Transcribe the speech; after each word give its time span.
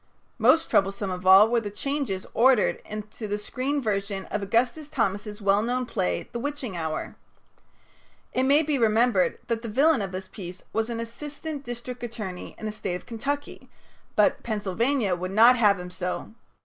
Most 0.39 0.67
troublesome 0.67 1.11
of 1.11 1.27
all 1.27 1.47
were 1.47 1.61
the 1.61 1.69
changes 1.69 2.25
ordered 2.33 2.81
into 2.85 3.27
the 3.27 3.37
screen 3.37 3.79
version 3.79 4.25
of 4.31 4.41
Augustus 4.41 4.89
Thomas's 4.89 5.43
well 5.43 5.61
known 5.61 5.85
play 5.85 6.27
"The 6.31 6.39
Witching 6.39 6.75
Hour." 6.75 7.15
It 8.33 8.41
may 8.41 8.63
be 8.63 8.79
remembered 8.79 9.37
that 9.45 9.61
the 9.61 9.69
villain 9.69 10.01
of 10.01 10.11
this 10.11 10.27
piece 10.27 10.63
was 10.73 10.89
an 10.89 10.99
assistant 10.99 11.63
district 11.63 12.01
attorney 12.01 12.55
in 12.57 12.65
the 12.65 12.71
State 12.71 12.95
of 12.95 13.05
Kentucky, 13.05 13.69
but 14.15 14.41
Pennsylvania 14.41 15.15
would 15.15 15.29
not 15.29 15.55
have 15.55 15.79
him 15.79 15.91
so. 15.91 16.31